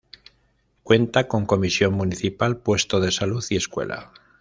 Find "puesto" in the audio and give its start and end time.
2.57-2.99